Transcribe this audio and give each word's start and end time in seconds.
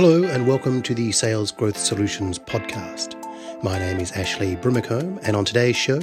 Hello, 0.00 0.22
and 0.22 0.46
welcome 0.46 0.80
to 0.82 0.94
the 0.94 1.10
Sales 1.10 1.50
Growth 1.50 1.76
Solutions 1.76 2.38
podcast. 2.38 3.16
My 3.64 3.80
name 3.80 3.98
is 3.98 4.12
Ashley 4.12 4.54
Brimacombe, 4.54 5.18
and 5.24 5.34
on 5.34 5.44
today's 5.44 5.74
show, 5.74 5.98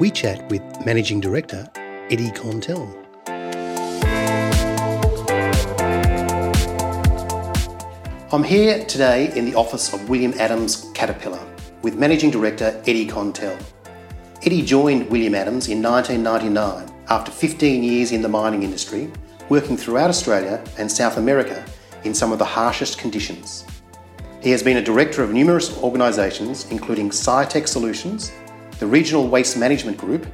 we 0.00 0.10
chat 0.10 0.50
with 0.50 0.62
Managing 0.84 1.20
Director 1.20 1.70
Eddy 2.10 2.32
Kontelj. 2.32 2.92
I'm 8.32 8.42
here 8.42 8.84
today 8.86 9.32
in 9.36 9.44
the 9.44 9.54
office 9.54 9.94
of 9.94 10.08
William 10.08 10.34
Adams 10.40 10.90
Caterpillar 10.92 11.46
with 11.82 11.94
Managing 11.94 12.32
Director 12.32 12.82
Eddy 12.84 13.06
Kontelj. 13.06 13.62
Eddy 14.42 14.62
joined 14.62 15.08
William 15.08 15.36
Adams 15.36 15.68
in 15.68 15.80
1999 15.80 16.92
after 17.08 17.30
15 17.30 17.84
years 17.84 18.10
in 18.10 18.22
the 18.22 18.28
mining 18.28 18.64
industry, 18.64 19.08
working 19.48 19.76
throughout 19.76 20.10
Australia 20.10 20.64
and 20.78 20.90
South 20.90 21.16
America 21.16 21.64
in 22.06 22.14
some 22.14 22.32
of 22.32 22.38
the 22.38 22.44
harshest 22.44 22.98
conditions. 22.98 23.64
He 24.40 24.50
has 24.50 24.62
been 24.62 24.76
a 24.76 24.82
director 24.82 25.22
of 25.22 25.32
numerous 25.32 25.76
organisations, 25.78 26.70
including 26.70 27.10
Scitech 27.10 27.66
Solutions, 27.66 28.32
the 28.78 28.86
Regional 28.86 29.28
Waste 29.28 29.56
Management 29.56 29.98
Group, 29.98 30.26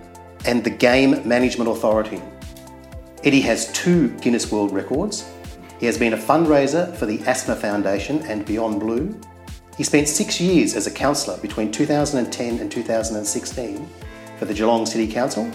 and 0.45 0.63
the 0.63 0.71
Game 0.71 1.27
Management 1.27 1.71
Authority. 1.71 2.21
Eddy 3.25 3.41
has 3.41 3.73
two 3.73 4.09
Guinness 4.19 4.51
World 4.51 4.73
Records. 4.73 5.25
He 5.79 5.87
has 5.87 5.97
been 5.97 6.13
a 6.13 6.19
fundraiser 6.19 6.95
for 6.97 7.07
the 7.07 7.21
Asthma 7.21 7.57
Foundation 7.57 8.21
and 8.23 8.45
Beyond 8.45 8.81
Blue. 8.81 9.19
He 9.77 9.85
spent 9.85 10.09
six 10.09 10.41
years 10.41 10.75
as 10.75 10.87
a 10.87 10.91
councillor 10.91 11.39
between 11.39 11.73
2010 11.73 12.59
and 12.59 12.71
2016 12.71 13.89
for 14.39 14.45
the 14.45 14.55
Geelong 14.55 14.85
City 14.85 15.11
Council. 15.11 15.51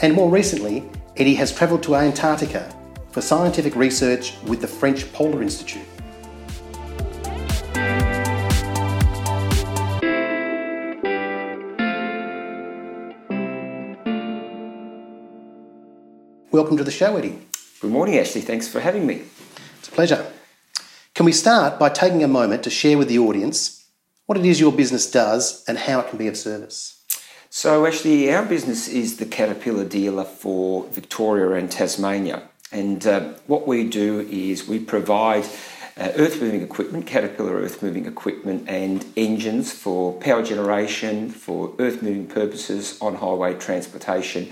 And 0.00 0.14
more 0.14 0.30
recently, 0.30 0.90
Eddy 1.16 1.34
has 1.34 1.54
travelled 1.54 1.82
to 1.84 1.94
Antarctica 1.94 2.74
for 3.12 3.20
scientific 3.20 3.76
research 3.76 4.34
with 4.44 4.62
the 4.62 4.66
French 4.66 5.12
Polar 5.12 5.42
Institute. 5.42 5.82
Welcome 16.50 16.76
to 16.78 16.84
the 16.84 16.90
show, 16.90 17.16
Eddy. 17.16 17.38
Good 17.80 17.90
morning, 17.90 18.18
Ashley. 18.18 18.40
Thanks 18.40 18.66
for 18.66 18.80
having 18.80 19.06
me. 19.06 19.22
It's 19.78 19.88
a 19.88 19.92
pleasure. 19.92 20.26
Can 21.14 21.26
we 21.26 21.32
start 21.32 21.78
by 21.78 21.90
taking 21.90 22.24
a 22.24 22.28
moment 22.28 22.62
to 22.64 22.70
share 22.70 22.96
with 22.96 23.08
the 23.08 23.18
audience 23.18 23.86
what 24.24 24.38
it 24.38 24.46
is 24.46 24.60
your 24.60 24.72
business 24.72 25.10
does 25.10 25.62
and 25.68 25.76
how 25.76 26.00
it 26.00 26.08
can 26.08 26.18
be 26.18 26.28
of 26.28 26.36
service? 26.36 27.04
So, 27.50 27.84
Ashley, 27.84 28.32
our 28.32 28.46
business 28.46 28.88
is 28.88 29.18
the 29.18 29.26
Caterpillar 29.26 29.84
dealer 29.84 30.24
for 30.24 30.88
Victoria 30.88 31.50
and 31.50 31.70
Tasmania. 31.70 32.48
And 32.72 33.06
uh, 33.06 33.34
what 33.46 33.66
we 33.66 33.88
do 33.88 34.20
is 34.20 34.66
we 34.66 34.78
provide 34.78 35.44
uh, 35.96 36.10
earth 36.16 36.40
moving 36.40 36.62
equipment, 36.62 37.06
Caterpillar 37.06 37.56
earth 37.56 37.82
moving 37.82 38.06
equipment, 38.06 38.68
and 38.68 39.04
engines 39.14 39.72
for 39.72 40.14
power 40.14 40.42
generation, 40.42 41.28
for 41.28 41.74
earth 41.78 42.02
moving 42.02 42.26
purposes, 42.26 42.98
on 43.02 43.16
highway 43.16 43.54
transportation, 43.54 44.50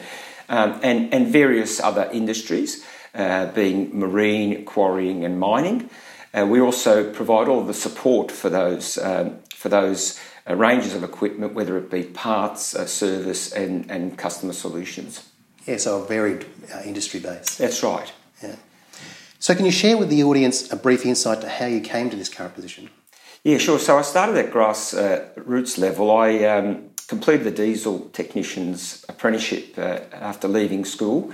um, 0.51 0.79
and, 0.83 1.13
and 1.15 1.29
various 1.29 1.81
other 1.81 2.11
industries, 2.13 2.85
uh, 3.15 3.47
being 3.47 3.99
marine, 3.99 4.65
quarrying, 4.67 5.25
and 5.25 5.41
mining. 5.41 5.89
Uh, 6.35 6.47
we 6.47 6.61
also 6.61 7.11
provide 7.11 7.49
all 7.49 7.65
the 7.65 7.75
support 7.75 8.31
for 8.31 8.51
those, 8.51 8.99
um, 8.99 9.39
for 9.55 9.71
those 9.71 10.21
uh, 10.49 10.55
ranges 10.55 10.95
of 10.95 11.03
equipment, 11.03 11.55
whether 11.55 11.79
it 11.79 11.91
be 11.91 12.03
parts, 12.03 12.75
uh, 12.75 12.87
service, 12.87 13.51
and, 13.51 13.91
and 13.91 14.19
customer 14.19 14.53
solutions. 14.53 15.30
Yeah, 15.67 15.77
so 15.77 16.03
a 16.03 16.07
varied 16.07 16.47
uh, 16.75 16.83
industry 16.85 17.21
base. 17.21 17.57
That's 17.57 17.83
right. 17.83 18.13
Yeah. 18.43 18.57
So, 19.39 19.55
can 19.55 19.65
you 19.65 19.71
share 19.71 19.97
with 19.97 20.09
the 20.09 20.23
audience 20.25 20.71
a 20.73 20.77
brief 20.77 21.07
insight 21.07 21.41
to 21.43 21.49
how 21.49 21.67
you 21.67 21.81
came 21.81 22.11
to 22.11 22.17
this 22.17 22.29
current 22.29 22.55
position? 22.55 22.91
Yeah, 23.43 23.59
sure. 23.59 23.79
So, 23.79 23.99
I 23.99 24.03
started 24.03 24.37
at 24.37 24.53
grassroots 24.53 25.79
uh, 25.79 25.81
level. 25.81 26.11
I 26.11 26.45
um, 26.45 26.91
completed 27.09 27.45
the 27.45 27.51
diesel 27.51 28.11
technician's 28.13 29.05
apprenticeship 29.09 29.79
uh, 29.79 30.01
after 30.13 30.49
leaving 30.49 30.85
school. 30.85 31.33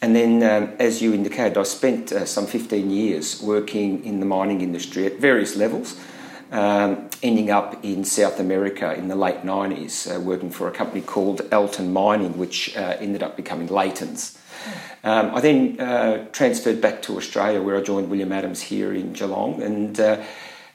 And 0.00 0.14
then, 0.14 0.42
um, 0.44 0.76
as 0.78 1.02
you 1.02 1.12
indicated, 1.12 1.58
I 1.58 1.64
spent 1.64 2.12
uh, 2.12 2.24
some 2.24 2.46
15 2.46 2.90
years 2.90 3.42
working 3.42 4.04
in 4.04 4.20
the 4.20 4.26
mining 4.26 4.60
industry 4.60 5.06
at 5.06 5.18
various 5.18 5.56
levels 5.56 6.00
um, 6.50 7.10
ending 7.22 7.50
up 7.50 7.84
in 7.84 8.04
South 8.04 8.40
America 8.40 8.94
in 8.94 9.08
the 9.08 9.16
late 9.16 9.42
90s, 9.42 10.14
uh, 10.14 10.20
working 10.20 10.50
for 10.50 10.68
a 10.68 10.70
company 10.70 11.00
called 11.00 11.42
Elton 11.50 11.92
Mining, 11.92 12.38
which 12.38 12.76
uh, 12.76 12.96
ended 13.00 13.22
up 13.22 13.36
becoming 13.36 13.68
Leighton's. 13.68 14.38
Um, 15.04 15.34
I 15.34 15.40
then 15.40 15.80
uh, 15.80 16.26
transferred 16.32 16.80
back 16.80 17.02
to 17.02 17.16
Australia, 17.16 17.62
where 17.62 17.76
I 17.76 17.82
joined 17.82 18.10
William 18.10 18.32
Adams 18.32 18.62
here 18.62 18.92
in 18.92 19.12
Geelong, 19.12 19.62
and 19.62 19.98
uh, 20.00 20.22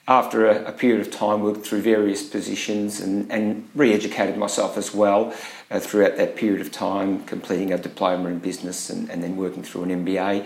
after 0.07 0.47
a, 0.47 0.65
a, 0.65 0.71
period 0.71 1.01
of 1.01 1.11
time, 1.11 1.41
worked 1.41 1.65
through 1.65 1.81
various 1.81 2.27
positions 2.27 2.99
and, 2.99 3.31
and 3.31 3.69
re-educated 3.73 4.37
myself 4.37 4.77
as 4.77 4.93
well 4.93 5.33
uh, 5.71 5.79
throughout 5.79 6.17
that 6.17 6.35
period 6.35 6.61
of 6.61 6.71
time, 6.71 7.23
completing 7.25 7.71
a 7.71 7.77
diploma 7.77 8.29
in 8.29 8.39
business 8.39 8.89
and, 8.89 9.09
and 9.09 9.23
then 9.23 9.37
working 9.37 9.63
through 9.63 9.83
an 9.83 10.05
MBA 10.05 10.45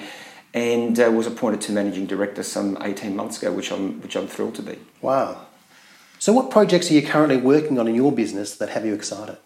and 0.54 1.00
uh, 1.00 1.12
was 1.12 1.28
appointed 1.28 1.62
to 1.62 1.72
managing 1.72 2.06
director 2.06 2.44
some 2.44 2.78
18 2.82 3.16
months 3.16 3.42
ago, 3.42 3.52
which 3.52 3.72
I'm, 3.72 4.02
which 4.02 4.16
I'm 4.16 4.28
thrilled 4.28 4.56
to 4.56 4.62
be. 4.62 4.80
Wow. 5.02 5.46
So, 6.20 6.34
what 6.34 6.50
projects 6.50 6.90
are 6.90 6.96
you 6.96 7.04
currently 7.04 7.38
working 7.38 7.78
on 7.80 7.88
in 7.88 7.96
your 7.96 8.12
business 8.12 8.56
that 8.58 8.70
have 8.70 8.86
you 8.86 8.94
excited? 8.94 9.38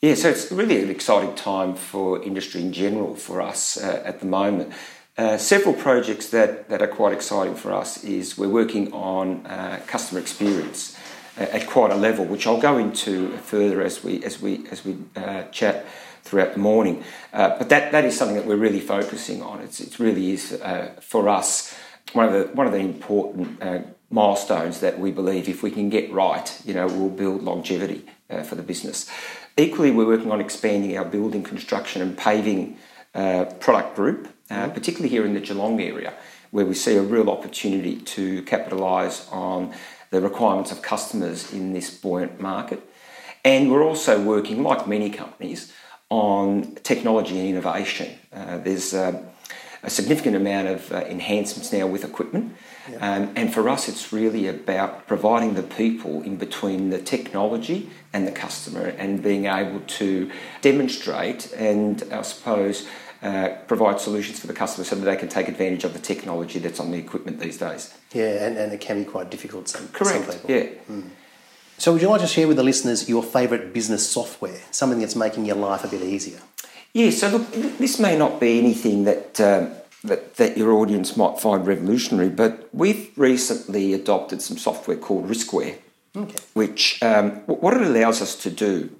Yeah, 0.00 0.14
so 0.14 0.28
it's 0.28 0.50
really 0.50 0.82
an 0.82 0.90
exciting 0.90 1.34
time 1.34 1.74
for 1.74 2.22
industry 2.22 2.60
in 2.60 2.72
general 2.72 3.14
for 3.14 3.40
us 3.40 3.76
uh, 3.76 4.02
at 4.04 4.20
the 4.20 4.26
moment. 4.26 4.72
Uh, 5.16 5.36
several 5.36 5.74
projects 5.74 6.28
that, 6.30 6.68
that 6.68 6.82
are 6.82 6.88
quite 6.88 7.12
exciting 7.12 7.54
for 7.54 7.72
us 7.72 8.02
is 8.02 8.36
we're 8.36 8.48
working 8.48 8.92
on 8.92 9.46
uh, 9.46 9.80
customer 9.86 10.20
experience 10.20 10.98
uh, 11.38 11.42
at 11.42 11.66
quite 11.66 11.90
a 11.92 11.94
level, 11.94 12.24
which 12.24 12.46
I'll 12.46 12.60
go 12.60 12.78
into 12.78 13.30
further 13.38 13.80
as 13.80 14.02
we 14.02 14.24
as 14.24 14.40
we 14.40 14.66
as 14.68 14.84
we 14.84 14.96
uh, 15.16 15.44
chat 15.44 15.86
throughout 16.24 16.54
the 16.54 16.60
morning. 16.60 17.04
Uh, 17.32 17.56
but 17.58 17.68
that, 17.68 17.92
that 17.92 18.04
is 18.04 18.16
something 18.16 18.36
that 18.36 18.46
we're 18.46 18.56
really 18.56 18.80
focusing 18.80 19.42
on. 19.42 19.60
It's, 19.60 19.80
it 19.80 19.98
really 19.98 20.32
is 20.32 20.52
uh, 20.52 20.92
for 21.00 21.28
us 21.28 21.74
one 22.12 22.26
of 22.26 22.32
the 22.32 22.54
one 22.54 22.66
of 22.66 22.72
the 22.72 22.78
important 22.78 23.62
uh, 23.62 23.80
milestones 24.10 24.80
that 24.80 24.98
we 24.98 25.10
believe 25.10 25.48
if 25.48 25.62
we 25.62 25.70
can 25.70 25.88
get 25.88 26.10
right, 26.12 26.60
you 26.64 26.72
know, 26.72 26.86
we'll 26.86 27.08
build 27.08 27.42
longevity 27.42 28.04
uh, 28.30 28.42
for 28.42 28.54
the 28.54 28.62
business. 28.62 29.10
Equally, 29.56 29.90
we're 29.90 30.06
working 30.06 30.30
on 30.30 30.40
expanding 30.40 30.96
our 30.96 31.04
building 31.04 31.42
construction 31.42 32.02
and 32.02 32.16
paving 32.16 32.76
uh, 33.14 33.46
product 33.60 33.96
group, 33.96 34.28
uh, 34.50 34.54
mm-hmm. 34.54 34.72
particularly 34.72 35.08
here 35.08 35.24
in 35.24 35.34
the 35.34 35.40
Geelong 35.40 35.80
area, 35.80 36.12
where 36.50 36.66
we 36.66 36.74
see 36.74 36.96
a 36.96 37.02
real 37.02 37.30
opportunity 37.30 37.96
to 37.96 38.42
capitalise 38.42 39.28
on 39.30 39.72
the 40.10 40.20
requirements 40.20 40.70
of 40.70 40.82
customers 40.82 41.52
in 41.52 41.72
this 41.72 41.90
buoyant 41.90 42.40
market. 42.40 42.80
And 43.44 43.70
we're 43.70 43.84
also 43.84 44.22
working, 44.22 44.62
like 44.62 44.86
many 44.86 45.10
companies, 45.10 45.72
on 46.14 46.76
technology 46.84 47.38
and 47.40 47.48
innovation. 47.48 48.16
Uh, 48.32 48.58
there's 48.58 48.94
uh, 48.94 49.20
a 49.82 49.90
significant 49.90 50.36
amount 50.36 50.68
of 50.68 50.92
uh, 50.92 50.96
enhancements 51.16 51.72
now 51.72 51.86
with 51.88 52.04
equipment. 52.04 52.54
Yeah. 52.88 52.98
Um, 52.98 53.32
and 53.34 53.52
for 53.52 53.68
us, 53.68 53.88
it's 53.88 54.12
really 54.12 54.46
about 54.46 55.08
providing 55.08 55.54
the 55.54 55.62
people 55.62 56.22
in 56.22 56.36
between 56.36 56.90
the 56.90 57.00
technology 57.00 57.90
and 58.12 58.28
the 58.28 58.32
customer 58.32 58.86
and 58.86 59.22
being 59.22 59.46
able 59.46 59.80
to 59.80 60.30
demonstrate 60.60 61.52
and, 61.54 62.04
I 62.12 62.22
suppose, 62.22 62.86
uh, 63.22 63.48
provide 63.66 64.00
solutions 64.00 64.38
for 64.38 64.46
the 64.46 64.52
customer 64.52 64.84
so 64.84 64.94
that 64.96 65.04
they 65.04 65.16
can 65.16 65.28
take 65.28 65.48
advantage 65.48 65.84
of 65.84 65.94
the 65.94 65.98
technology 65.98 66.58
that's 66.60 66.78
on 66.78 66.92
the 66.92 66.98
equipment 66.98 67.40
these 67.40 67.58
days. 67.58 67.92
Yeah, 68.12 68.46
and, 68.46 68.56
and 68.56 68.72
it 68.72 68.80
can 68.80 69.02
be 69.02 69.10
quite 69.10 69.30
difficult 69.30 69.68
some, 69.68 69.88
Correct. 69.88 70.30
some 70.30 70.34
people. 70.34 70.50
Yeah. 70.50 70.66
Mm. 70.90 71.10
So, 71.78 71.92
would 71.92 72.02
you 72.02 72.08
like 72.08 72.20
to 72.20 72.26
share 72.26 72.46
with 72.46 72.56
the 72.56 72.62
listeners 72.62 73.08
your 73.08 73.22
favourite 73.22 73.72
business 73.72 74.08
software, 74.08 74.60
something 74.70 75.00
that's 75.00 75.16
making 75.16 75.44
your 75.44 75.56
life 75.56 75.84
a 75.84 75.88
bit 75.88 76.02
easier? 76.02 76.38
Yeah, 76.94 77.10
so 77.10 77.28
look, 77.28 77.50
this 77.78 77.98
may 77.98 78.16
not 78.16 78.38
be 78.38 78.58
anything 78.60 79.02
that, 79.04 79.40
uh, 79.40 79.66
that, 80.04 80.36
that 80.36 80.56
your 80.56 80.72
audience 80.72 81.16
might 81.16 81.40
find 81.40 81.66
revolutionary, 81.66 82.28
but 82.28 82.68
we've 82.72 83.10
recently 83.16 83.92
adopted 83.92 84.40
some 84.40 84.56
software 84.56 84.96
called 84.96 85.28
Riskware, 85.28 85.78
okay. 86.16 86.36
which 86.52 87.02
um, 87.02 87.32
what 87.46 87.76
it 87.76 87.82
allows 87.82 88.22
us 88.22 88.36
to 88.44 88.50
do, 88.50 88.94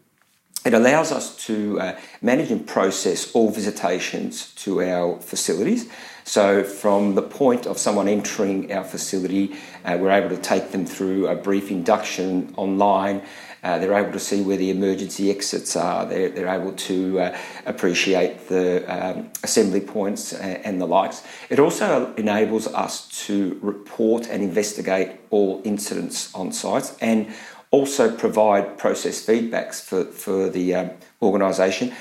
it 0.65 0.75
allows 0.75 1.13
us 1.13 1.37
to 1.47 1.79
uh, 1.79 1.99
manage 2.21 2.51
and 2.51 2.67
process 2.67 3.31
all 3.33 3.51
visitations 3.51 4.53
to 4.57 4.83
our 4.83 5.21
facilities. 5.21 5.89
So, 6.27 6.65
from 6.65 7.15
the 7.15 7.23
point 7.23 7.67
of 7.67 7.77
someone 7.77 8.09
entering 8.09 8.73
our 8.73 8.83
facility, 8.83 9.57
uh, 9.85 9.99
we're 10.01 10.11
able 10.11 10.31
to 10.31 10.41
take 10.41 10.71
them 10.71 10.87
through 10.87 11.29
a 11.29 11.35
brief 11.35 11.71
induction 11.71 12.55
online. 12.57 13.23
Uh, 13.63 13.79
they're 13.79 13.95
able 13.95 14.13
to 14.13 14.21
see 14.21 14.43
where 14.43 14.57
the 14.57 14.71
emergency 14.71 15.31
exits 15.31 15.77
are. 15.77 16.07
They're, 16.07 16.31
they're 16.31 16.49
able 16.49 16.73
to 16.73 17.21
uh, 17.21 17.39
appreciate 17.67 18.49
the 18.49 18.85
um, 18.89 19.31
assembly 19.43 19.81
points 19.81 20.33
and, 20.33 20.65
and, 20.65 20.81
the 20.81 20.87
likes. 20.87 21.23
It 21.51 21.59
also 21.59 22.15
enables 22.15 22.67
us 22.69 23.09
to 23.27 23.59
report 23.63 24.29
and 24.29 24.43
investigate 24.43 25.13
all 25.31 25.61
incidents 25.65 26.35
on 26.35 26.53
sites 26.53 26.97
and 27.01 27.35
also 27.71 28.15
provide 28.15 28.79
process 28.79 29.25
feedbacks 29.25 29.83
for, 29.83 30.05
for 30.05 30.49
the 30.49 30.75
um, 30.75 30.91
organisation 31.23 31.93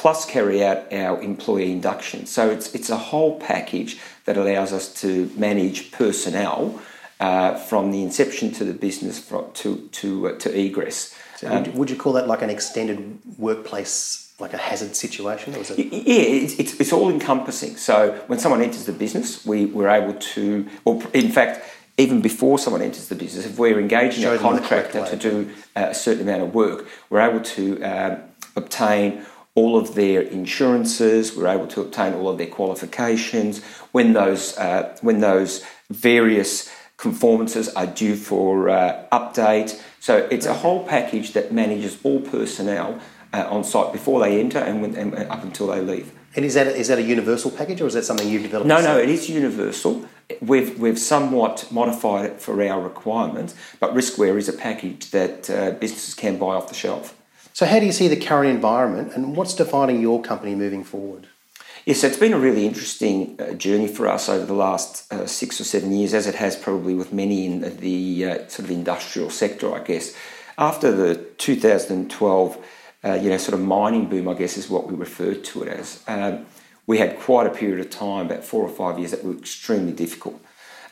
plus 0.00 0.24
carry 0.24 0.64
out 0.64 0.90
our 0.94 1.20
employee 1.20 1.70
induction. 1.70 2.24
So 2.24 2.48
it's, 2.48 2.74
it's 2.74 2.88
a 2.88 2.96
whole 2.96 3.38
package 3.38 3.98
that 4.24 4.38
allows 4.38 4.72
us 4.72 4.94
to 5.02 5.30
manage 5.36 5.92
personnel 5.92 6.80
uh, 7.20 7.56
from 7.56 7.90
the 7.90 8.02
inception 8.02 8.50
to 8.52 8.64
the 8.64 8.72
business 8.72 9.18
from, 9.18 9.52
to 9.52 9.88
to 9.92 10.28
uh, 10.28 10.38
to 10.38 10.48
egress. 10.58 11.14
So 11.36 11.50
would, 11.52 11.68
um, 11.68 11.74
would, 11.74 11.90
you 11.90 11.96
call 11.96 12.14
that 12.14 12.26
like 12.26 12.40
an 12.40 12.48
extended 12.48 13.18
workplace, 13.36 14.32
like 14.40 14.54
a 14.54 14.56
hazard 14.56 14.96
situation, 14.96 15.54
or 15.54 15.58
is 15.58 15.70
it? 15.70 15.78
Yeah, 15.78 16.44
it's, 16.44 16.54
it's, 16.58 16.80
it's 16.80 16.92
all 16.94 17.10
encompassing. 17.10 17.76
So 17.76 18.12
when 18.26 18.38
someone 18.38 18.62
enters 18.62 18.86
the 18.86 18.94
business, 18.94 19.44
we 19.44 19.66
we're 19.66 19.90
able 19.90 20.14
to, 20.14 20.66
or 20.86 21.02
in 21.12 21.30
fact 21.30 21.62
even 21.98 22.22
before 22.22 22.58
someone 22.58 22.80
enters 22.80 23.08
the 23.08 23.14
business, 23.14 23.44
if 23.44 23.58
we're 23.58 23.78
engaging 23.78 24.22
Show 24.22 24.34
a 24.34 24.38
contractor 24.38 25.04
to 25.04 25.16
do 25.16 25.50
uh, 25.76 25.88
a 25.90 25.94
certain 25.94 26.22
amount 26.22 26.42
of 26.42 26.54
work, 26.54 26.88
we're 27.10 27.20
able 27.20 27.40
to 27.40 27.82
um, 27.82 28.22
obtain 28.56 29.26
all 29.54 29.76
of 29.76 29.94
their 29.94 30.20
insurances. 30.20 31.36
We're 31.36 31.48
able 31.48 31.66
to 31.68 31.80
obtain 31.80 32.14
all 32.14 32.28
of 32.28 32.38
their 32.38 32.46
qualifications 32.46 33.64
when 33.92 34.12
those 34.12 34.56
uh, 34.56 34.96
when 35.00 35.20
those 35.20 35.64
various 35.90 36.70
conformances 36.96 37.68
are 37.70 37.86
due 37.86 38.14
for 38.14 38.68
uh, 38.68 39.06
update. 39.10 39.82
So 40.00 40.28
it's 40.30 40.46
a 40.46 40.54
whole 40.54 40.86
package 40.86 41.32
that 41.32 41.52
manages 41.52 41.98
all 42.02 42.20
personnel 42.20 43.00
uh, 43.32 43.46
on 43.48 43.64
site 43.64 43.92
before 43.92 44.20
they 44.20 44.38
enter 44.38 44.58
and, 44.58 44.82
when, 44.82 44.94
and, 44.96 45.14
up 45.14 45.42
until 45.42 45.68
they 45.68 45.80
leave. 45.80 46.12
And 46.36 46.44
is 46.44 46.54
that 46.54 46.68
a, 46.68 46.76
is 46.76 46.88
that 46.88 46.98
a 46.98 47.02
universal 47.02 47.50
package, 47.50 47.80
or 47.80 47.86
is 47.86 47.94
that 47.94 48.04
something 48.04 48.28
you've 48.28 48.42
developed? 48.42 48.68
No, 48.68 48.80
no, 48.80 48.98
it 48.98 49.08
is 49.08 49.28
universal. 49.28 50.06
We've 50.40 50.78
we've 50.78 50.98
somewhat 50.98 51.66
modified 51.72 52.26
it 52.26 52.40
for 52.40 52.62
our 52.62 52.80
requirements, 52.80 53.56
but 53.80 53.94
Riskware 53.94 54.36
is 54.36 54.48
a 54.48 54.52
package 54.52 55.10
that 55.10 55.50
uh, 55.50 55.72
businesses 55.72 56.14
can 56.14 56.38
buy 56.38 56.54
off 56.54 56.68
the 56.68 56.74
shelf. 56.74 57.19
So, 57.52 57.66
how 57.66 57.80
do 57.80 57.86
you 57.86 57.92
see 57.92 58.08
the 58.08 58.16
current 58.16 58.50
environment, 58.50 59.12
and 59.14 59.36
what's 59.36 59.54
defining 59.54 60.00
your 60.00 60.22
company 60.22 60.54
moving 60.54 60.84
forward? 60.84 61.26
Yes, 61.86 62.04
it's 62.04 62.18
been 62.18 62.34
a 62.34 62.38
really 62.38 62.66
interesting 62.66 63.40
uh, 63.40 63.52
journey 63.54 63.88
for 63.88 64.06
us 64.06 64.28
over 64.28 64.44
the 64.44 64.54
last 64.54 65.10
uh, 65.12 65.26
six 65.26 65.60
or 65.60 65.64
seven 65.64 65.92
years, 65.92 66.12
as 66.12 66.26
it 66.26 66.34
has 66.34 66.54
probably 66.54 66.94
with 66.94 67.12
many 67.12 67.46
in 67.46 67.78
the 67.78 68.24
uh, 68.24 68.34
sort 68.48 68.60
of 68.60 68.70
industrial 68.70 69.30
sector, 69.30 69.74
I 69.74 69.82
guess. 69.82 70.14
After 70.58 70.92
the 70.92 71.16
2012, 71.38 72.66
uh, 73.02 73.14
you 73.14 73.30
know, 73.30 73.38
sort 73.38 73.54
of 73.54 73.60
mining 73.60 74.08
boom, 74.08 74.28
I 74.28 74.34
guess 74.34 74.58
is 74.58 74.68
what 74.68 74.88
we 74.88 74.94
referred 74.94 75.42
to 75.44 75.62
it 75.62 75.68
as. 75.68 76.02
Um, 76.06 76.46
we 76.86 76.98
had 76.98 77.18
quite 77.18 77.46
a 77.46 77.50
period 77.50 77.80
of 77.80 77.88
time, 77.88 78.26
about 78.26 78.44
four 78.44 78.62
or 78.62 78.68
five 78.68 78.98
years, 78.98 79.12
that 79.12 79.24
were 79.24 79.36
extremely 79.36 79.92
difficult. 79.92 80.40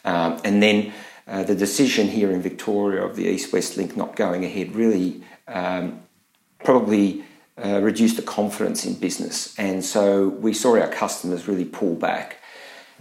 Um, 0.05 0.41
and 0.43 0.63
then 0.63 0.93
uh, 1.27 1.43
the 1.43 1.55
decision 1.55 2.09
here 2.09 2.31
in 2.31 2.41
Victoria 2.41 3.05
of 3.05 3.15
the 3.15 3.27
East 3.27 3.53
West 3.53 3.77
Link 3.77 3.97
not 3.97 4.17
going 4.17 4.45
ahead 4.45 4.75
really 4.75 5.23
um, 5.47 6.01
probably 6.69 7.25
uh, 7.65 7.81
reduced 7.81 8.17
the 8.17 8.23
confidence 8.23 8.85
in 8.85 8.93
business. 8.93 9.59
And 9.59 9.83
so 9.83 10.29
we 10.29 10.53
saw 10.53 10.79
our 10.79 10.87
customers 10.87 11.49
really 11.49 11.65
pull 11.65 11.95
back. 11.95 12.37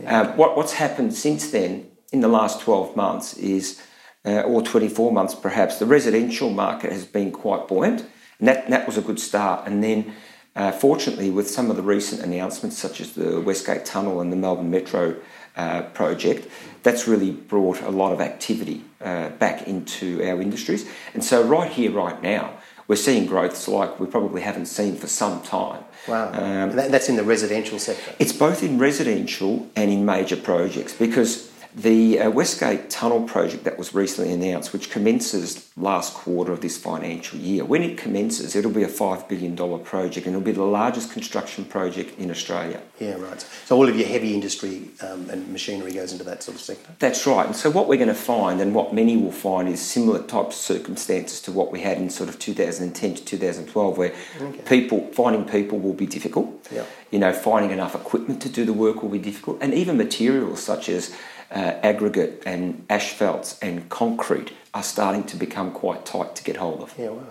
Yeah. 0.01 0.21
Uh, 0.21 0.35
what, 0.37 0.55
what's 0.55 0.71
happened 0.71 1.13
since 1.13 1.51
then 1.51 1.91
in 2.13 2.21
the 2.21 2.29
last 2.29 2.61
12 2.61 2.95
months 2.95 3.35
is, 3.35 3.81
uh, 4.23 4.43
or 4.43 4.61
24 4.61 5.11
months 5.11 5.35
perhaps, 5.35 5.79
the 5.79 5.85
residential 5.85 6.49
market 6.49 6.93
has 6.93 7.03
been 7.03 7.29
quite 7.29 7.67
buoyant. 7.67 8.05
And 8.39 8.47
that, 8.47 8.69
that 8.69 8.87
was 8.87 8.97
a 8.97 9.01
good 9.01 9.19
start. 9.19 9.67
And 9.67 9.83
then, 9.83 10.13
uh, 10.55 10.71
fortunately, 10.71 11.29
with 11.29 11.49
some 11.49 11.69
of 11.69 11.75
the 11.75 11.83
recent 11.83 12.21
announcements, 12.21 12.77
such 12.77 13.01
as 13.01 13.11
the 13.11 13.41
Westgate 13.41 13.83
Tunnel 13.83 14.21
and 14.21 14.31
the 14.31 14.37
Melbourne 14.37 14.71
Metro 14.71 15.17
uh, 15.57 15.81
project, 15.93 16.47
that's 16.83 17.05
really 17.05 17.31
brought 17.31 17.81
a 17.81 17.91
lot 17.91 18.13
of 18.13 18.21
activity 18.21 18.85
uh, 19.01 19.27
back 19.31 19.67
into 19.67 20.23
our 20.23 20.41
industries. 20.41 20.87
And 21.13 21.21
so, 21.21 21.43
right 21.43 21.69
here, 21.69 21.91
right 21.91 22.21
now, 22.23 22.53
we're 22.87 22.95
seeing 22.95 23.25
growths 23.25 23.67
like 23.67 23.99
we 23.99 24.07
probably 24.07 24.41
haven't 24.41 24.67
seen 24.67 24.95
for 24.95 25.07
some 25.07 25.41
time. 25.41 25.83
Wow. 26.07 26.31
Um, 26.31 26.75
that's 26.75 27.09
in 27.09 27.17
the 27.17 27.23
residential 27.23 27.79
sector? 27.79 28.13
It's 28.17 28.31
both 28.31 28.63
in 28.63 28.77
residential 28.77 29.67
and 29.75 29.91
in 29.91 30.05
major 30.05 30.37
projects 30.37 30.93
because 30.93 31.51
the 31.77 32.19
uh, 32.19 32.31
Westgate 32.31 32.89
Tunnel 32.89 33.21
project 33.27 33.63
that 33.65 33.77
was 33.77 33.93
recently 33.93 34.33
announced, 34.33 34.73
which 34.73 34.89
commences 34.89 35.71
last 35.77 36.15
quarter 36.15 36.51
of 36.51 36.61
this 36.61 36.75
financial 36.75 37.37
year, 37.37 37.63
when 37.63 37.83
it 37.83 37.99
commences, 37.99 38.55
it'll 38.55 38.71
be 38.71 38.81
a 38.81 38.87
$5 38.87 39.29
billion 39.29 39.55
project 39.55 40.25
and 40.25 40.35
it'll 40.35 40.43
be 40.43 40.51
the 40.51 40.63
largest 40.63 41.11
construction 41.11 41.65
project 41.65 42.17
in 42.17 42.31
Australia. 42.31 42.81
Yeah, 42.99 43.13
right. 43.13 43.39
So 43.65 43.77
all 43.77 43.87
of 43.87 43.95
your 43.95 44.07
heavy 44.07 44.33
industry 44.33 44.89
um, 45.01 45.29
and 45.29 45.49
machinery 45.49 45.93
goes 45.93 46.11
into 46.11 46.23
that 46.23 46.41
sort 46.41 46.55
of 46.55 46.61
sector? 46.61 46.91
That's 46.97 47.27
right. 47.27 47.45
And 47.45 47.55
so 47.55 47.69
what 47.69 47.87
we're 47.87 47.97
going 47.97 48.07
to 48.07 48.15
find, 48.15 48.59
and 48.59 48.73
what 48.73 48.91
many 48.91 49.15
will 49.15 49.31
find, 49.31 49.69
is 49.69 49.79
similar 49.79 50.23
types 50.23 50.55
of 50.55 50.77
circumstances 50.77 51.41
to 51.41 51.51
what 51.51 51.71
we 51.71 51.81
had 51.81 51.99
in 51.99 52.09
sort 52.09 52.27
of 52.27 52.39
2010 52.39 53.15
to 53.15 53.23
2012, 53.23 53.97
where 53.99 54.15
okay. 54.41 54.61
people, 54.63 55.11
finding 55.13 55.45
people 55.45 55.77
will 55.77 55.93
be 55.93 56.07
difficult. 56.07 56.67
Yeah. 56.71 56.85
You 57.11 57.19
know, 57.19 57.33
finding 57.33 57.69
enough 57.69 57.93
equipment 57.93 58.41
to 58.41 58.49
do 58.49 58.65
the 58.65 58.73
work 58.73 59.03
will 59.03 59.09
be 59.09 59.19
difficult, 59.19 59.59
and 59.61 59.75
even 59.75 59.95
materials 59.95 60.63
such 60.63 60.89
as 60.89 61.15
uh, 61.51 61.75
aggregate 61.83 62.43
and 62.45 62.85
asphalts 62.89 63.57
and 63.59 63.89
concrete 63.89 64.51
are 64.73 64.83
starting 64.83 65.23
to 65.25 65.37
become 65.37 65.71
quite 65.71 66.05
tight 66.05 66.35
to 66.35 66.43
get 66.43 66.57
hold 66.57 66.81
of. 66.81 66.93
Yeah, 66.97 67.09
wow. 67.09 67.23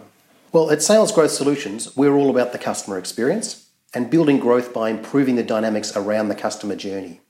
Well, 0.52 0.70
at 0.70 0.82
Sales 0.82 1.12
Growth 1.12 1.32
Solutions, 1.32 1.94
we're 1.96 2.14
all 2.14 2.30
about 2.30 2.52
the 2.52 2.58
customer 2.58 2.98
experience 2.98 3.66
and 3.92 4.10
building 4.10 4.38
growth 4.38 4.72
by 4.72 4.90
improving 4.90 5.36
the 5.36 5.42
dynamics 5.42 5.96
around 5.96 6.28
the 6.28 6.34
customer 6.34 6.76
journey. 6.76 7.20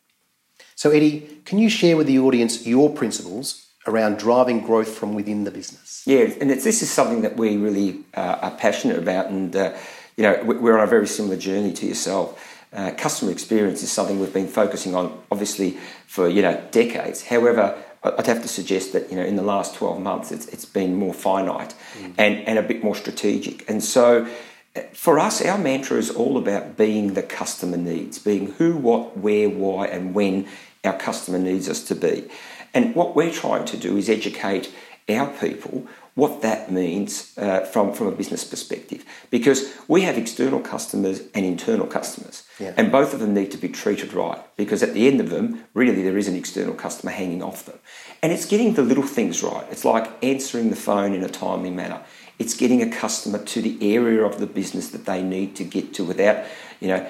So, 0.74 0.90
Eddy, 0.90 1.40
can 1.44 1.58
you 1.58 1.68
share 1.68 1.96
with 1.96 2.06
the 2.06 2.18
audience 2.18 2.66
your 2.66 2.90
principles 2.90 3.66
around 3.86 4.18
driving 4.18 4.60
growth 4.60 4.96
from 4.96 5.14
within 5.14 5.44
the 5.44 5.50
business? 5.50 6.02
Yeah, 6.06 6.30
and 6.40 6.50
this 6.50 6.82
is 6.82 6.90
something 6.90 7.22
that 7.22 7.36
we 7.36 7.56
really 7.56 8.04
uh, 8.14 8.38
are 8.42 8.50
passionate 8.50 8.98
about, 8.98 9.26
and 9.26 9.54
uh, 9.56 9.76
you 10.16 10.22
know 10.22 10.42
we're 10.44 10.76
on 10.76 10.84
a 10.84 10.90
very 10.90 11.06
similar 11.06 11.36
journey 11.36 11.72
to 11.72 11.86
yourself. 11.86 12.55
Uh, 12.72 12.90
customer 12.92 13.30
experience 13.30 13.82
is 13.82 13.90
something 13.90 14.20
we've 14.20 14.32
been 14.32 14.48
focusing 14.48 14.94
on, 14.94 15.22
obviously, 15.30 15.78
for 16.06 16.28
you 16.28 16.42
know 16.42 16.62
decades. 16.70 17.24
However, 17.24 17.76
I'd 18.02 18.26
have 18.26 18.42
to 18.42 18.48
suggest 18.48 18.92
that 18.92 19.10
you 19.10 19.16
know 19.16 19.24
in 19.24 19.36
the 19.36 19.42
last 19.42 19.74
12 19.74 20.00
months 20.00 20.32
it's, 20.32 20.46
it's 20.46 20.64
been 20.64 20.94
more 20.94 21.14
finite 21.14 21.74
mm. 21.98 22.14
and, 22.18 22.36
and 22.46 22.58
a 22.58 22.62
bit 22.62 22.82
more 22.84 22.94
strategic. 22.94 23.68
And 23.68 23.82
so 23.82 24.26
uh, 24.74 24.80
for 24.92 25.18
us, 25.18 25.44
our 25.44 25.58
mantra 25.58 25.96
is 25.96 26.10
all 26.10 26.36
about 26.36 26.76
being 26.76 27.14
the 27.14 27.22
customer 27.22 27.76
needs, 27.76 28.18
being 28.18 28.52
who, 28.52 28.76
what, 28.76 29.16
where, 29.16 29.48
why, 29.48 29.86
and 29.86 30.14
when 30.14 30.46
our 30.84 30.96
customer 30.96 31.38
needs 31.38 31.68
us 31.68 31.82
to 31.84 31.94
be. 31.94 32.28
And 32.74 32.94
what 32.94 33.16
we're 33.16 33.32
trying 33.32 33.64
to 33.66 33.76
do 33.76 33.96
is 33.96 34.08
educate 34.08 34.72
our 35.08 35.28
people 35.38 35.86
what 36.16 36.40
that 36.40 36.72
means 36.72 37.36
uh, 37.36 37.60
from, 37.60 37.92
from 37.92 38.06
a 38.06 38.10
business 38.10 38.42
perspective. 38.42 39.04
Because 39.30 39.72
we 39.86 40.00
have 40.00 40.16
external 40.16 40.60
customers 40.60 41.20
and 41.34 41.44
internal 41.44 41.86
customers, 41.86 42.42
yeah. 42.58 42.72
and 42.76 42.90
both 42.90 43.12
of 43.12 43.20
them 43.20 43.34
need 43.34 43.50
to 43.52 43.58
be 43.58 43.68
treated 43.68 44.14
right. 44.14 44.40
Because 44.56 44.82
at 44.82 44.94
the 44.94 45.06
end 45.06 45.20
of 45.20 45.28
them, 45.28 45.64
really, 45.75 46.02
there 46.02 46.16
is 46.16 46.26
an 46.26 46.35
external 46.35 46.75
customer 46.75 47.12
hanging 47.12 47.42
off 47.42 47.66
them. 47.66 47.78
And 48.23 48.32
it's 48.32 48.46
getting 48.46 48.75
the 48.75 48.82
little 48.82 49.04
things 49.04 49.42
right. 49.42 49.66
It's 49.70 49.85
like 49.85 50.11
answering 50.25 50.70
the 50.70 50.76
phone 50.76 51.12
in 51.12 51.23
a 51.23 51.28
timely 51.28 51.70
manner. 51.70 52.02
It's 52.38 52.56
getting 52.56 52.82
a 52.82 52.90
customer 52.90 53.44
to 53.44 53.61
the 53.61 53.94
area 53.94 54.25
of 54.25 54.40
the 54.40 54.46
business 54.46 54.88
that 54.90 55.04
they 55.04 55.23
need 55.23 55.54
to 55.56 55.64
get 55.64 55.92
to 55.94 56.04
without, 56.04 56.44
you 56.80 56.88
know, 56.88 57.06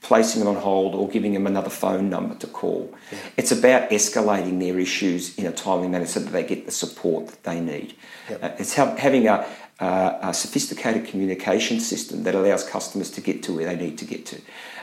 placing 0.00 0.44
them 0.44 0.48
on 0.48 0.62
hold 0.62 0.94
or 0.94 1.08
giving 1.08 1.34
them 1.34 1.46
another 1.46 1.70
phone 1.70 2.08
number 2.08 2.34
to 2.36 2.46
call. 2.46 2.94
Yeah. 3.10 3.18
It's 3.36 3.52
about 3.52 3.90
escalating 3.90 4.60
their 4.60 4.78
issues 4.78 5.36
in 5.36 5.46
a 5.46 5.52
timely 5.52 5.88
manner 5.88 6.06
so 6.06 6.20
that 6.20 6.30
they 6.30 6.44
get 6.44 6.66
the 6.66 6.70
support 6.70 7.26
that 7.28 7.42
they 7.44 7.60
need. 7.60 7.94
Yep. 8.30 8.44
Uh, 8.44 8.50
it's 8.58 8.76
ha- 8.76 8.96
having 8.96 9.26
a, 9.26 9.46
uh, 9.80 10.18
a, 10.22 10.34
sophisticated 10.34 11.06
communication 11.06 11.78
system 11.78 12.24
that 12.24 12.34
allows 12.34 12.64
customers 12.64 13.10
to 13.12 13.20
get 13.20 13.42
to 13.44 13.54
where 13.54 13.66
they 13.66 13.76
need 13.76 13.96
to 13.98 14.04
get 14.04 14.26
to. 14.26 14.40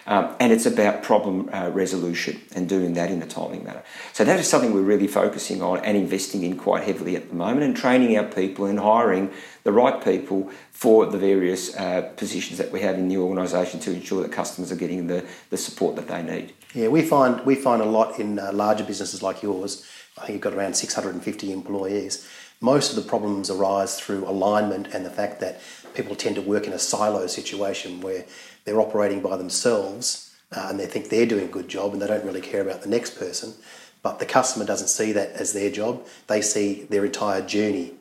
Um, 0.08 0.36
and 0.40 0.54
it's 0.54 0.68
about 0.68 1.02
problem 1.02 1.50
uh, 1.52 1.70
resolution 1.74 2.40
and 2.56 2.70
doing 2.70 2.94
that 2.94 3.10
in 3.10 3.22
a 3.22 3.26
timely 3.26 3.60
manner. 3.60 3.84
So 4.14 4.24
that 4.24 4.40
is 4.40 4.48
something 4.48 4.74
we're 4.74 4.82
really 4.82 5.08
focusing 5.08 5.64
on 5.64 5.80
and 5.80 5.98
investing 5.98 6.44
in 6.44 6.58
quite 6.58 6.84
heavily 6.84 7.16
at 7.16 7.30
the 7.30 7.36
moment 7.36 7.64
and 7.64 7.76
training 7.76 8.16
our 8.18 8.24
people 8.24 8.68
and 8.68 8.80
hiring 8.80 9.32
the 9.64 9.72
right 9.72 10.04
people 10.04 10.52
for 10.72 11.08
the 11.08 11.18
various 11.18 11.76
uh, 11.76 12.04
positions 12.18 12.60
that 12.60 12.72
we 12.72 12.82
have 12.82 12.96
in 13.00 13.08
the 13.08 13.18
organisation 13.18 13.80
to 13.80 13.94
ensure 13.94 14.22
that 14.22 14.32
customers 14.32 14.72
are 14.72 14.76
getting 14.76 15.08
the, 15.08 15.26
the 15.50 15.58
support 15.58 15.96
that 15.96 16.08
they 16.08 16.22
need. 16.22 16.54
Yeah, 16.76 16.90
we 16.90 17.02
find 17.02 17.44
we 17.46 17.56
find 17.56 17.82
a 17.82 17.86
lot 17.86 18.20
in 18.20 18.38
uh, 18.38 18.52
larger 18.54 18.84
businesses 18.84 19.24
like 19.24 19.42
yours. 19.42 19.90
I 20.18 20.22
think 20.22 20.34
you've 20.34 20.42
got 20.42 20.54
around 20.54 20.76
650 20.76 21.52
employees. 21.52 22.30
Most 22.62 22.90
of 22.90 22.96
the 22.96 23.08
problems 23.08 23.50
arise 23.50 24.00
through 24.00 24.28
alignment 24.28 24.88
and 24.94 25.06
the 25.06 25.10
fact 25.10 25.40
that 25.42 25.60
people 25.94 26.16
tend 26.16 26.36
to 26.36 26.42
work 26.42 26.68
in 26.68 26.74
a 26.74 26.80
silo 26.80 27.28
situation 27.28 28.02
where 28.02 28.26
they're 28.64 28.80
operating 28.80 29.22
by 29.22 29.38
themselves 29.38 30.36
uh, 30.56 30.68
and 30.70 30.80
they 30.80 30.86
think 30.86 31.10
they're 31.10 31.26
doing 31.26 31.46
a 31.46 31.52
good 31.52 31.68
job 31.68 31.94
and 31.94 32.02
they 32.02 32.08
don't 32.08 32.26
really 32.26 32.42
care 32.42 32.62
about 32.62 32.82
the 32.82 32.90
next 32.90 33.18
person. 33.18 33.54
But 34.02 34.20
the 34.20 34.26
customer 34.26 34.66
doesn't 34.66 34.88
see 34.88 35.12
that 35.14 35.32
as 35.32 35.54
their 35.54 35.72
job. 35.72 36.06
They 36.28 36.42
see 36.42 36.84
their 36.84 37.06
entire 37.06 37.42
journey, 37.42 37.94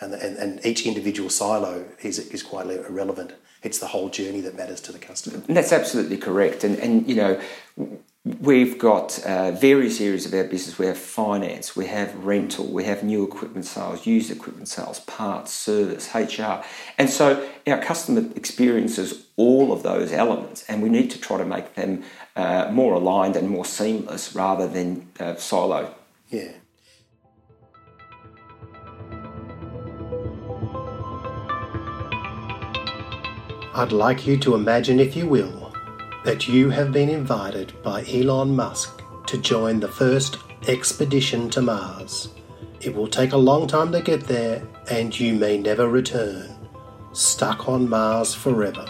and, 0.00 0.12
and, 0.12 0.36
and 0.36 0.66
each 0.66 0.84
individual 0.86 1.30
silo 1.30 1.84
is, 2.02 2.18
is 2.18 2.42
quite 2.42 2.66
irrelevant. 2.66 3.34
It's 3.62 3.78
the 3.78 3.86
whole 3.86 4.08
journey 4.08 4.40
that 4.40 4.56
matters 4.56 4.80
to 4.80 4.92
the 4.92 4.98
customer. 4.98 5.40
That's 5.46 5.72
absolutely 5.72 6.16
correct. 6.16 6.64
And, 6.64 6.76
and 6.80 7.08
you 7.08 7.14
know, 7.14 7.40
We've 8.24 8.78
got 8.78 9.18
uh, 9.24 9.50
various 9.50 10.00
areas 10.00 10.26
of 10.26 10.34
our 10.34 10.44
business. 10.44 10.78
We 10.78 10.86
have 10.86 10.96
finance, 10.96 11.74
we 11.74 11.86
have 11.86 12.14
rental, 12.24 12.68
we 12.68 12.84
have 12.84 13.02
new 13.02 13.24
equipment 13.24 13.66
sales, 13.66 14.06
used 14.06 14.30
equipment 14.30 14.68
sales, 14.68 15.00
parts, 15.00 15.52
service, 15.52 16.14
HR. 16.14 16.62
And 16.98 17.10
so 17.10 17.48
our 17.66 17.82
customer 17.82 18.24
experiences 18.36 19.26
all 19.34 19.72
of 19.72 19.82
those 19.82 20.12
elements, 20.12 20.64
and 20.68 20.84
we 20.84 20.88
need 20.88 21.10
to 21.10 21.20
try 21.20 21.36
to 21.36 21.44
make 21.44 21.74
them 21.74 22.04
uh, 22.36 22.70
more 22.70 22.94
aligned 22.94 23.34
and 23.34 23.50
more 23.50 23.64
seamless 23.64 24.36
rather 24.36 24.68
than 24.68 25.08
uh, 25.18 25.34
silo. 25.34 25.92
Yeah. 26.28 26.52
I'd 33.74 33.90
like 33.90 34.28
you 34.28 34.36
to 34.38 34.54
imagine, 34.54 35.00
if 35.00 35.16
you 35.16 35.26
will, 35.26 35.71
that 36.24 36.48
you 36.48 36.70
have 36.70 36.92
been 36.92 37.08
invited 37.08 37.72
by 37.82 38.04
Elon 38.04 38.54
Musk 38.54 39.02
to 39.26 39.38
join 39.38 39.80
the 39.80 39.88
first 39.88 40.38
expedition 40.68 41.50
to 41.50 41.62
Mars. 41.62 42.28
It 42.80 42.94
will 42.94 43.08
take 43.08 43.32
a 43.32 43.36
long 43.36 43.66
time 43.66 43.92
to 43.92 44.00
get 44.00 44.24
there, 44.24 44.62
and 44.90 45.18
you 45.18 45.34
may 45.34 45.58
never 45.58 45.88
return. 45.88 46.56
Stuck 47.12 47.68
on 47.68 47.88
Mars 47.88 48.34
forever. 48.34 48.86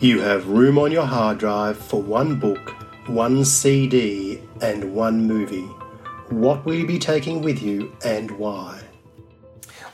You 0.00 0.20
have 0.20 0.48
room 0.48 0.78
on 0.78 0.92
your 0.92 1.06
hard 1.06 1.38
drive 1.38 1.78
for 1.78 2.00
one 2.00 2.38
book, 2.38 2.74
one 3.08 3.44
CD, 3.44 4.40
and 4.60 4.94
one 4.94 5.26
movie. 5.26 5.68
What 6.28 6.64
will 6.64 6.74
you 6.74 6.86
be 6.86 6.98
taking 6.98 7.42
with 7.42 7.62
you 7.62 7.92
and 8.04 8.30
why? 8.32 8.77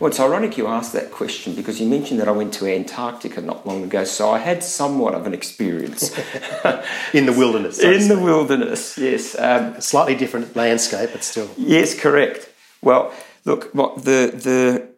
Well, 0.00 0.08
it's 0.08 0.18
ironic 0.18 0.58
you 0.58 0.66
asked 0.66 0.92
that 0.94 1.12
question 1.12 1.54
because 1.54 1.80
you 1.80 1.88
mentioned 1.88 2.18
that 2.20 2.28
I 2.28 2.32
went 2.32 2.52
to 2.54 2.66
Antarctica 2.66 3.40
not 3.40 3.66
long 3.66 3.84
ago, 3.84 4.04
so 4.04 4.30
I 4.30 4.38
had 4.38 4.64
somewhat 4.64 5.14
of 5.14 5.26
an 5.26 5.34
experience 5.34 6.10
in 7.12 7.26
the 7.26 7.32
wilderness. 7.32 7.80
So 7.80 7.90
in 7.90 8.08
the 8.08 8.18
wilderness, 8.18 8.98
yes. 8.98 9.38
Um, 9.38 9.80
Slightly 9.80 10.16
different 10.16 10.56
landscape, 10.56 11.10
but 11.12 11.22
still. 11.22 11.48
Yes, 11.56 11.98
correct. 11.98 12.50
Well, 12.82 13.12
look, 13.44 13.72
the 13.72 14.32
the 14.34 14.88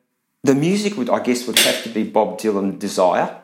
the 0.43 0.55
music 0.55 0.97
would, 0.97 1.11
I 1.11 1.21
guess, 1.21 1.47
would 1.47 1.59
have 1.59 1.83
to 1.83 1.89
be 1.91 2.03
Bob 2.03 2.39
Dylan 2.41 2.79
"Desire," 2.79 3.43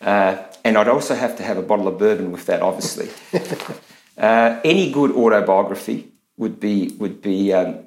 uh, 0.00 0.36
and 0.64 0.78
I'd 0.78 0.88
also 0.88 1.14
have 1.14 1.36
to 1.36 1.42
have 1.42 1.58
a 1.58 1.62
bottle 1.62 1.88
of 1.88 1.98
bourbon 1.98 2.30
with 2.30 2.46
that, 2.46 2.62
obviously. 2.62 3.08
uh, 4.18 4.60
any 4.64 4.92
good 4.92 5.10
autobiography 5.10 6.12
would 6.36 6.60
be 6.60 6.94
would 6.98 7.20
be 7.20 7.52
um, 7.52 7.86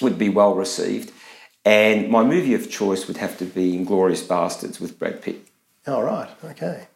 would 0.00 0.18
be 0.18 0.28
well 0.28 0.54
received. 0.54 1.12
And 1.64 2.10
my 2.10 2.24
movie 2.24 2.54
of 2.54 2.70
choice 2.70 3.06
would 3.06 3.18
have 3.18 3.38
to 3.38 3.44
be 3.44 3.78
Inglourious 3.78 4.26
Basterds 4.26 4.80
with 4.80 4.98
Brad 4.98 5.22
Pitt. 5.22 5.46
All 5.86 6.02
right, 6.02 6.28
okay. 6.44 6.88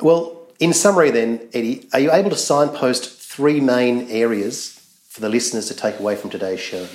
Well, 0.00 0.48
in 0.60 0.72
summary, 0.72 1.10
then, 1.10 1.48
Eddy, 1.52 1.88
are 1.92 2.00
you 2.00 2.12
able 2.12 2.30
to 2.30 2.36
signpost 2.36 3.20
three 3.20 3.60
main 3.60 4.08
areas 4.10 4.80
for 5.08 5.20
the 5.20 5.28
listeners 5.28 5.66
to 5.68 5.74
take 5.74 5.98
away 5.98 6.16
from 6.16 6.30
today's 6.30 6.60
show? 6.60 6.86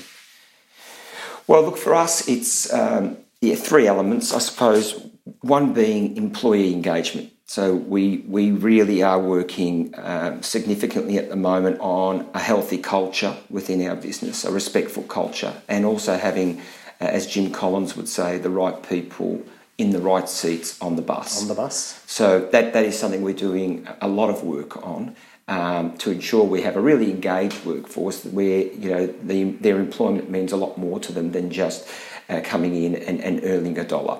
Well, 1.48 1.64
look, 1.64 1.78
for 1.78 1.94
us, 1.94 2.28
it's 2.28 2.72
um, 2.74 3.18
yeah, 3.42 3.56
three 3.56 3.88
elements, 3.88 4.34
I 4.34 4.40
suppose. 4.40 5.08
One 5.42 5.74
being 5.74 6.16
employee 6.18 6.74
engagement. 6.74 7.32
So 7.52 7.76
we 7.76 8.24
we 8.30 8.52
really 8.52 9.04
are 9.04 9.20
working 9.20 9.94
um, 9.98 10.42
significantly 10.42 11.18
at 11.18 11.28
the 11.28 11.36
moment 11.36 11.80
on 11.82 12.30
a 12.34 12.40
healthy 12.40 12.78
culture 12.78 13.36
within 13.50 13.86
our 13.90 13.98
business, 13.98 14.46
a 14.46 14.52
respectful 14.54 15.04
culture, 15.04 15.62
and 15.68 15.86
also 15.86 16.16
having, 16.18 16.62
uh, 17.02 17.18
as 17.18 17.28
Jim 17.28 17.52
Collins 17.52 17.98
would 17.98 18.08
say, 18.08 18.38
the 18.38 18.50
right 18.50 18.82
people 18.88 19.44
in 19.78 19.90
the 19.90 20.00
right 20.00 20.30
seats 20.30 20.82
on 20.82 20.96
the 20.96 21.02
bus. 21.02 21.42
On 21.42 21.50
the 21.50 21.54
bus. 21.54 22.02
So 22.08 22.40
that 22.54 22.72
that 22.72 22.86
is 22.86 22.98
something 22.98 23.22
we're 23.22 23.44
doing 23.50 23.86
a 24.00 24.08
lot 24.08 24.30
of 24.30 24.44
work 24.44 24.78
on. 24.88 25.18
Um, 25.50 25.98
to 25.98 26.12
ensure 26.12 26.46
we 26.46 26.62
have 26.62 26.78
a 26.78 26.82
really 26.82 27.12
engaged 27.12 27.66
workforce 27.66 28.24
where 28.24 28.60
you 28.82 28.90
know 28.92 29.08
the, 29.08 29.52
their 29.60 29.78
employment 29.78 30.30
means 30.30 30.54
a 30.54 30.58
lot 30.66 30.78
more 30.78 31.02
to 31.02 31.12
them 31.12 31.34
than 31.34 31.52
just 31.52 31.86
uh, 32.30 32.40
coming 32.46 32.82
in 32.82 32.96
and, 32.96 33.20
and 33.20 33.44
earning 33.44 33.78
a 33.78 33.84
dollar. 33.84 34.20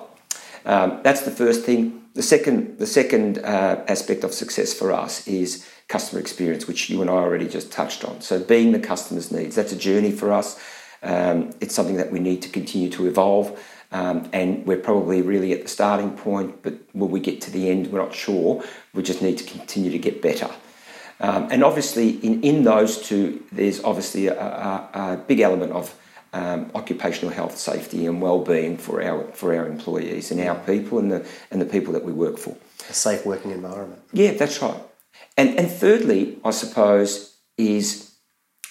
Um, 0.66 1.00
that's 1.02 1.22
the 1.22 1.30
first 1.30 1.64
thing. 1.64 2.01
The 2.14 2.22
second, 2.22 2.78
the 2.78 2.86
second 2.86 3.38
uh, 3.38 3.84
aspect 3.88 4.22
of 4.22 4.34
success 4.34 4.74
for 4.74 4.92
us 4.92 5.26
is 5.26 5.66
customer 5.88 6.20
experience, 6.20 6.66
which 6.66 6.90
you 6.90 7.00
and 7.00 7.10
I 7.10 7.14
already 7.14 7.48
just 7.48 7.72
touched 7.72 8.04
on. 8.04 8.20
So, 8.20 8.38
being 8.38 8.72
the 8.72 8.78
customer's 8.78 9.32
needs, 9.32 9.56
that's 9.56 9.72
a 9.72 9.76
journey 9.76 10.12
for 10.12 10.30
us. 10.30 10.60
Um, 11.02 11.52
it's 11.60 11.74
something 11.74 11.96
that 11.96 12.12
we 12.12 12.20
need 12.20 12.42
to 12.42 12.48
continue 12.48 12.90
to 12.90 13.06
evolve, 13.06 13.58
um, 13.92 14.28
and 14.32 14.66
we're 14.66 14.76
probably 14.78 15.22
really 15.22 15.52
at 15.52 15.62
the 15.62 15.68
starting 15.68 16.10
point, 16.10 16.62
but 16.62 16.74
when 16.92 17.10
we 17.10 17.18
get 17.18 17.40
to 17.42 17.50
the 17.50 17.70
end, 17.70 17.90
we're 17.90 18.02
not 18.02 18.14
sure. 18.14 18.62
We 18.94 19.02
just 19.02 19.22
need 19.22 19.38
to 19.38 19.44
continue 19.44 19.90
to 19.90 19.98
get 19.98 20.22
better. 20.22 20.50
Um, 21.18 21.48
and 21.50 21.64
obviously, 21.64 22.10
in, 22.10 22.42
in 22.42 22.64
those 22.64 23.00
two, 23.00 23.42
there's 23.52 23.82
obviously 23.82 24.26
a, 24.26 24.38
a, 24.38 24.90
a 24.94 25.24
big 25.26 25.40
element 25.40 25.72
of 25.72 25.94
um, 26.32 26.70
occupational 26.74 27.34
health, 27.34 27.56
safety, 27.58 28.06
and 28.06 28.22
well-being 28.22 28.78
for 28.78 29.02
our 29.02 29.24
for 29.32 29.54
our 29.54 29.66
employees 29.66 30.30
and 30.30 30.40
our 30.40 30.56
people 30.64 30.98
and 30.98 31.10
the 31.10 31.26
and 31.50 31.60
the 31.60 31.66
people 31.66 31.92
that 31.92 32.04
we 32.04 32.12
work 32.12 32.38
for. 32.38 32.56
A 32.88 32.94
safe 32.94 33.26
working 33.26 33.50
environment. 33.50 34.02
Yeah, 34.12 34.32
that's 34.32 34.60
right. 34.62 34.80
And 35.36 35.58
and 35.58 35.70
thirdly, 35.70 36.38
I 36.44 36.50
suppose 36.50 37.36
is 37.58 38.12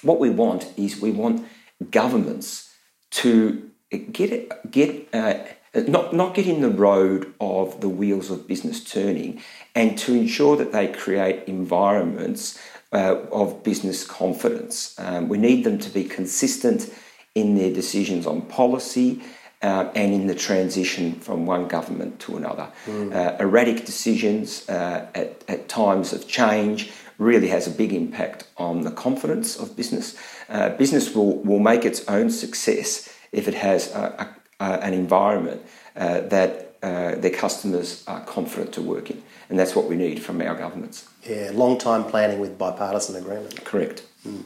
what 0.01 0.19
we 0.19 0.29
want 0.29 0.67
is 0.77 0.99
we 0.99 1.11
want 1.11 1.47
governments 1.91 2.73
to 3.11 3.69
get 4.11 4.31
it, 4.31 4.71
get 4.71 5.07
uh, 5.13 5.35
not 5.75 6.13
not 6.13 6.33
get 6.33 6.47
in 6.47 6.61
the 6.61 6.69
road 6.69 7.33
of 7.39 7.81
the 7.81 7.89
wheels 7.89 8.29
of 8.31 8.47
business 8.47 8.83
turning, 8.83 9.41
and 9.75 9.97
to 9.99 10.13
ensure 10.13 10.57
that 10.57 10.71
they 10.71 10.87
create 10.87 11.43
environments 11.47 12.59
uh, 12.91 13.17
of 13.31 13.63
business 13.63 14.05
confidence. 14.05 14.95
Um, 14.99 15.29
we 15.29 15.37
need 15.37 15.63
them 15.63 15.77
to 15.79 15.89
be 15.89 16.03
consistent 16.03 16.93
in 17.35 17.55
their 17.55 17.71
decisions 17.71 18.27
on 18.27 18.41
policy 18.43 19.21
uh, 19.61 19.91
and 19.95 20.13
in 20.13 20.27
the 20.27 20.35
transition 20.35 21.13
from 21.13 21.45
one 21.45 21.67
government 21.67 22.19
to 22.19 22.35
another. 22.35 22.67
Mm. 22.85 23.13
Uh, 23.13 23.37
erratic 23.39 23.85
decisions 23.85 24.67
uh, 24.67 25.07
at, 25.13 25.43
at, 25.47 25.69
times 25.69 26.13
of 26.13 26.27
change 26.27 26.91
really 27.17 27.47
has 27.47 27.67
a 27.67 27.71
big 27.71 27.93
impact 27.93 28.47
on 28.57 28.81
the 28.81 28.91
confidence 28.91 29.57
of 29.57 29.75
business. 29.75 30.17
Uh, 30.49 30.69
business 30.69 31.13
will, 31.13 31.37
will 31.43 31.59
make 31.59 31.85
its 31.85 32.03
own 32.07 32.29
success 32.31 33.15
if 33.31 33.47
it 33.47 33.53
has 33.53 33.93
a, 33.93 34.35
a, 34.59 34.63
an 34.63 34.93
environment 34.93 35.61
uh, 35.95 36.21
that 36.21 36.75
uh, 36.81 37.15
their 37.15 37.31
customers 37.31 38.03
are 38.07 38.21
confident 38.25 38.73
to 38.73 38.81
work 38.81 39.11
in. 39.11 39.21
And 39.49 39.59
that's 39.59 39.75
what 39.75 39.87
we 39.87 39.95
need 39.95 40.23
from 40.23 40.41
our 40.41 40.55
governments. 40.55 41.07
Yeah, 41.23 41.51
long 41.53 41.77
time 41.77 42.05
planning 42.05 42.39
with 42.39 42.57
bipartisan 42.57 43.15
agreement. 43.15 43.63
Correct. 43.63 44.03
Mm. 44.25 44.45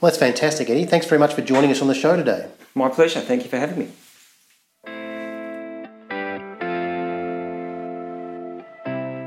Well, 0.00 0.10
that's 0.10 0.18
fantastic, 0.18 0.70
Eddy. 0.70 0.84
Thanks 0.84 1.06
very 1.06 1.18
much 1.18 1.34
for 1.34 1.42
joining 1.42 1.72
us 1.72 1.82
on 1.82 1.88
the 1.88 1.94
show 1.94 2.14
today. 2.16 2.46
My 2.74 2.88
pleasure. 2.88 3.20
Thank 3.20 3.42
you 3.42 3.50
for 3.50 3.58
having 3.58 3.78
me. 3.78 3.88